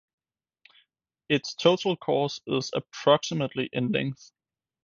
Its 1.29 1.53
total 1.53 1.95
course 1.95 2.41
is 2.47 2.71
approximately 2.73 3.69
in 3.71 3.91
length. 3.91 4.31